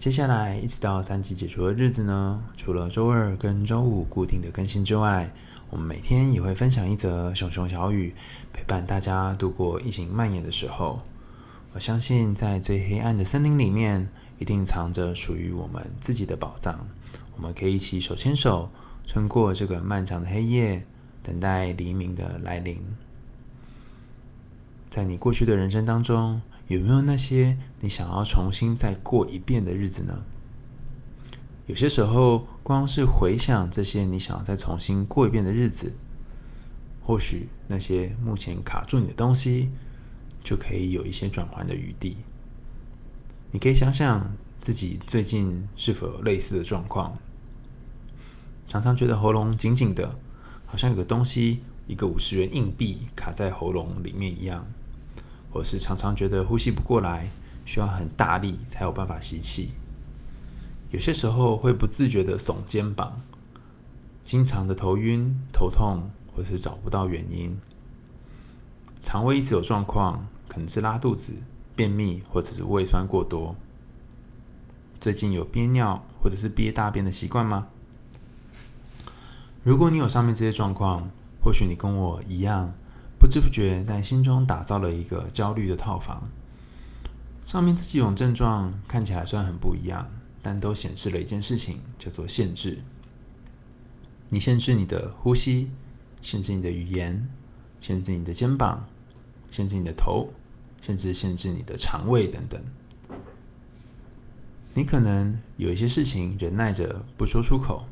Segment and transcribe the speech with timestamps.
[0.00, 5.30] 接下来一直到三级解除的日子呢，除了周二跟周五固定的更新之外，
[5.68, 8.14] 我们每天也会分享一则熊熊小语，
[8.50, 11.02] 陪伴大家度过疫情蔓延的时候。
[11.74, 14.08] 我相信，在最黑暗的森林里面，
[14.38, 16.88] 一定藏着属于我们自己的宝藏。
[17.36, 18.70] 我们可以一起手牵手，
[19.06, 20.82] 穿过这个漫长的黑夜，
[21.22, 22.82] 等待黎明的来临。
[24.88, 30.22] 在你过去的人生当中，有没有那些你想要重新再过一遍的日子呢？
[31.66, 35.92] 有些时候，光是回想这些你想要再重新过一遍的日子，
[37.02, 39.70] 或许那些目前卡住你的东西，
[40.44, 42.18] 就可以有一些转换的余地。
[43.50, 47.18] 你可以想想自己最近是否有类似的状况，
[48.68, 50.16] 常常觉得喉咙紧紧的，
[50.66, 54.64] 好像有个东西，一个五十元硬币卡在喉咙里面一样。
[55.52, 57.28] 或是常常觉得呼吸不过来，
[57.64, 59.72] 需要很大力才有办法吸气。
[60.90, 63.20] 有些时候会不自觉的耸肩膀，
[64.24, 67.56] 经常的头晕、头痛，或是找不到原因。
[69.02, 71.32] 肠胃一直有状况，可能是拉肚子、
[71.74, 73.54] 便秘，或者是胃酸过多。
[74.98, 77.68] 最近有憋尿或者是憋大便的习惯吗？
[79.62, 81.10] 如果你有上面这些状况，
[81.42, 82.72] 或许你跟我一样。
[83.20, 86.30] 不知不觉在心中打造了一个焦虑的套房。
[87.44, 90.08] 上面这几种症状看起来虽然很不一样，
[90.40, 92.78] 但都显示了一件事情，叫做限制。
[94.30, 95.70] 你限制你的呼吸，
[96.22, 97.28] 限制你的语言，
[97.80, 98.86] 限制你的肩膀，
[99.50, 100.30] 限制你的头，
[100.80, 102.58] 甚至限制你的肠胃等等。
[104.72, 107.84] 你可能有一些事情忍耐着不说出口，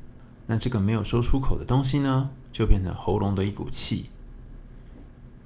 [0.47, 4.09] 那这个没有说出口的东西呢，就变成喉咙的一股气。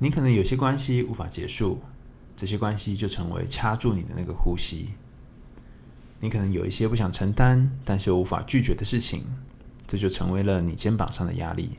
[0.03, 1.81] 你可能有些关系无法结束，
[2.37, 4.89] 这些关系就成为掐住你的那个呼吸。
[6.19, 9.23] 你可能有一些不想承担，但是又无法拒绝的事情，
[9.87, 11.79] 这就成为了你肩膀上的压力。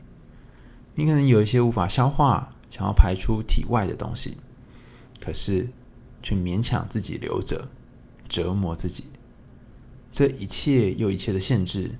[0.94, 4.38] 你可能有一些无法消化、想要排出体外的东西，
[5.20, 5.68] 可是
[6.22, 7.68] 却勉强自己留着，
[8.26, 9.04] 折磨自己。
[10.10, 11.90] 这一切又一切的限制，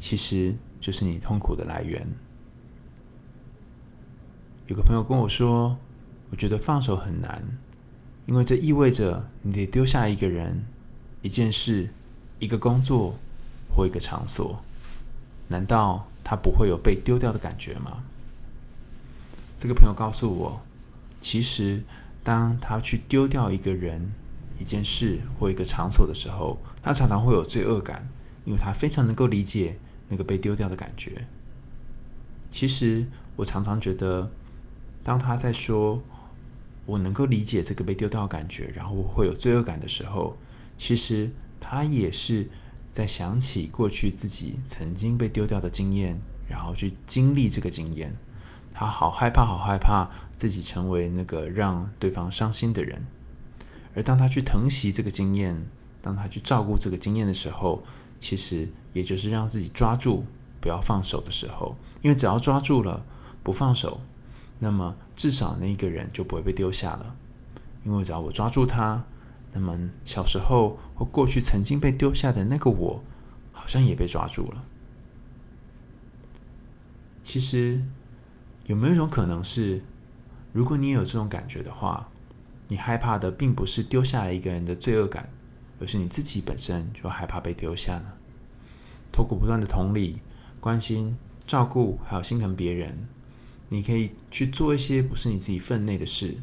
[0.00, 2.08] 其实就是你痛苦的来源。
[4.66, 5.76] 有个朋友跟我说
[6.32, 7.44] ：“我觉得放手很难，
[8.24, 10.64] 因为这意味着你得丢下一个人、
[11.20, 11.90] 一件事、
[12.38, 13.18] 一个工作
[13.76, 14.62] 或一个场所。
[15.48, 18.04] 难道他不会有被丢掉的感觉吗？”
[19.58, 20.62] 这个朋友告诉我，
[21.20, 21.82] 其实
[22.22, 24.14] 当他去丢掉一个人、
[24.58, 28.08] 一件事或一个场所的时候，他常常会有罪恶感，
[28.46, 31.26] 因为他非常能够理解那个被丢掉的感觉。
[32.50, 33.04] 其实
[33.36, 34.30] 我常常觉得。
[35.04, 36.02] 当他在说
[36.86, 40.36] “我能够理解这个被丢掉的感觉”，然后我会有罪恶感的时候，
[40.76, 42.48] 其实他也是
[42.90, 48.16] 在想起过去自己曾经被丢掉的经验，然后去经历这个经验。
[48.72, 53.06] 他好害怕，好害怕自己成为那个让对方伤心的人。
[53.94, 55.64] 而当他去疼惜这个经验，
[56.02, 57.84] 当他去照顾这个经验的时候，
[58.18, 60.24] 其实也就是让自己抓住，
[60.60, 61.76] 不要放手的时候。
[62.02, 63.04] 因为只要抓住了，
[63.44, 64.00] 不放手。
[64.64, 67.14] 那么至少那一个人就不会被丢下了，
[67.84, 69.04] 因为只要我抓住他，
[69.52, 73.04] 那么小时候或过去曾经被丢下的那个我，
[73.52, 74.64] 好像也被抓住了。
[77.22, 77.82] 其实
[78.64, 79.82] 有没有一种可能是，
[80.54, 82.08] 如果你有这种感觉的话，
[82.68, 85.28] 你害怕的并不是丢下来一个人的罪恶感，
[85.78, 88.12] 而是你自己本身就害怕被丢下呢？
[89.12, 90.22] 透过不断的同理、
[90.58, 93.06] 关心、照顾，还有心疼别人。
[93.68, 96.36] 你可以去做一些不是你自己分内的事，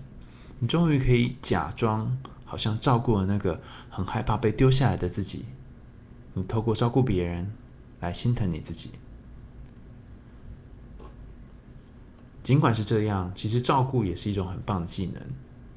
[0.59, 5.45] 你终于可以假装好像照顾了那个很害怕被丢下来的自己。
[6.33, 7.51] 你透过照顾别人
[8.00, 8.91] 来心疼你自己。
[12.44, 15.21] 尽管是这样，其实照顾也是一种很棒的技能，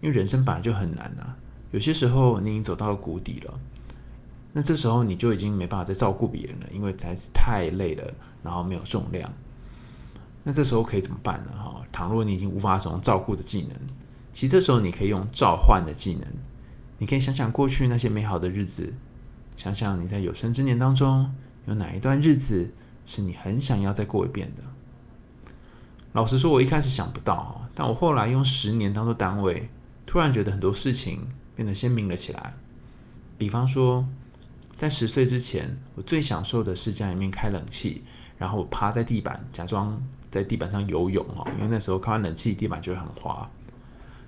[0.00, 1.36] 因为人生本来就很难啊。
[1.70, 3.60] 有些时候你已经走到了谷底了，
[4.52, 9.30] 那这时候你就已经没办法再照顾别人了，因为实在是太累了，然后没有重量。
[10.44, 11.52] 那这时候可以怎么办呢？
[11.56, 13.70] 哈，倘若你已经无法使用照顾的技能，
[14.32, 16.22] 其实这时候你可以用召唤的技能。
[16.98, 18.94] 你可以想想过去那些美好的日子，
[19.56, 21.34] 想想你在有生之年当中
[21.66, 22.70] 有哪一段日子
[23.04, 24.62] 是你很想要再过一遍的。
[26.12, 29.68] 老实说，我一开始想不到，但我后来用十年当做单位，
[30.06, 31.26] 突然觉得很多事情
[31.56, 32.54] 变得鲜明了起来。
[33.36, 34.06] 比方说，
[34.76, 38.04] 在十岁之前，我最享受的是家里面开冷气，
[38.38, 40.00] 然后我趴在地板，假装
[40.34, 43.48] 在地板上游泳哦，因为那时候开完冷气，地板就会很滑。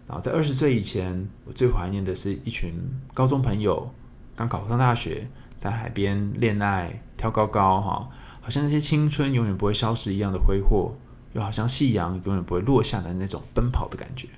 [0.07, 2.75] 然后在二十岁以前，我最怀念的是一群
[3.13, 3.91] 高中朋友，
[4.37, 5.27] 刚考上大学，
[5.59, 8.09] 在海边恋爱、跳高高，哈，
[8.41, 10.95] 好像那些青春永远不会消失一样的挥霍，
[11.33, 14.29] 又好像夕阳永远不会落下的那种奔跑的感觉。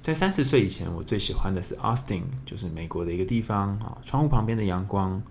[0.00, 5.22] 在三十岁以前，我最喜欢的是 Austin，就是美国的一个地方啊，窗户旁边的阳光。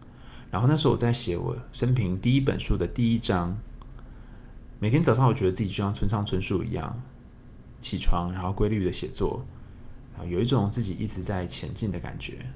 [0.50, 3.58] 然后那时候我在写我生平第一本书的第一章，
[4.82, 7.00] 每天早上我觉得自己就像村上春树一样。
[7.80, 9.46] 起床，然后规律的写作，
[10.18, 12.48] 啊，有一种自己一直在前进的感觉。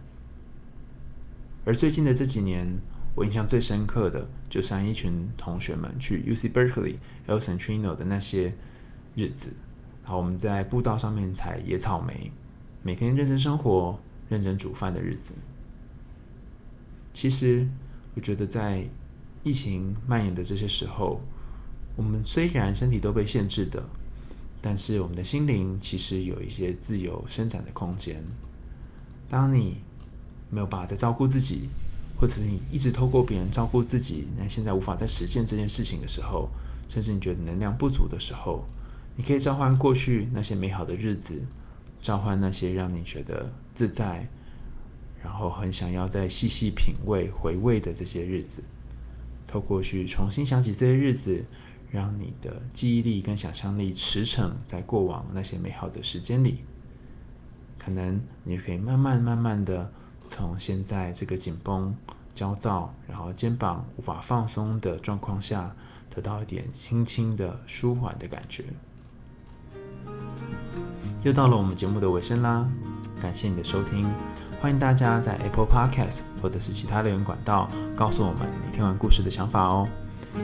[1.65, 2.67] 而最近的这几年，
[3.15, 6.95] 我印象最深刻的，就是和一群同学们去 U C Berkeley
[7.27, 8.55] El Centrino 的那些
[9.15, 9.53] 日子。
[10.03, 12.31] 好，我们在步道上面采野草莓，
[12.81, 13.99] 每天认真生活、
[14.29, 15.35] 认真煮饭的日子。
[17.13, 17.67] 其实，
[18.15, 18.87] 我觉得在
[19.43, 21.21] 疫情蔓延的这些时候，
[21.95, 23.83] 我们虽然身体都被限制的。
[24.67, 28.23] 但是我们的心灵其实有一些自由伸展的空间。
[29.29, 29.77] 当你
[30.49, 31.69] 没有办法再照顾自己，
[32.19, 36.49] 或者是你一直透过别人照顾自己，那现在无法再实现这件事情的时候，
[36.89, 38.65] 甚至你觉得能量不足的时候，
[39.15, 41.39] 你可以召唤过去那些美好的日子，
[42.01, 44.27] 召唤那些让你觉得自在，
[45.23, 48.63] 然后很想要再细细品味、回味的这些日子，
[49.45, 51.45] 透过去重新想起这些日子。
[51.91, 56.63] 让你的记忆力跟想象力驰骋在过往那些美好的时间里，
[57.77, 59.91] 可能你可以慢慢慢慢的
[60.27, 61.95] 从现在这个紧绷、
[62.33, 65.73] 焦躁，然后肩膀无法放松的状况下，
[66.09, 68.65] 得到一点轻轻的舒缓的感觉。
[71.23, 72.69] 又到了我们节目的尾声啦，
[73.19, 74.05] 感谢你的收听，
[74.61, 79.87] 欢迎大家在 Apple Podcast 或者是其他留言管道告诉我们你听完故事的想法哦。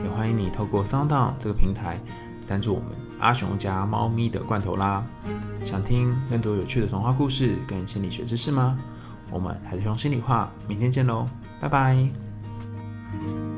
[0.02, 1.98] 也欢迎你透过 SoundOn 这个平台
[2.46, 2.90] 赞助我们
[3.20, 5.04] 阿雄家猫咪的罐头啦。
[5.64, 8.78] 想听更多有趣的童话故事跟心理学知识吗？
[9.30, 11.26] 我们还是用心里话，明天见喽，
[11.60, 13.51] 拜拜。